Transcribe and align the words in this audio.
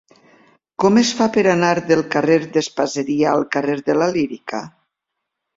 Com 0.83 0.95
es 1.01 1.11
fa 1.19 1.27
per 1.35 1.43
anar 1.51 1.69
del 1.91 2.01
carrer 2.17 2.39
d'Espaseria 2.57 3.31
al 3.35 3.47
carrer 3.57 3.79
de 3.91 4.01
la 4.03 4.09
Lírica? 4.17 4.65